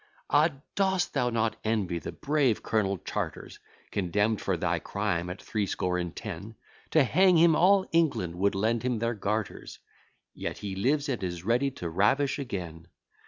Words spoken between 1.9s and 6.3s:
the brave Colonel Chartres, Condemn'd for thy crime at threescore and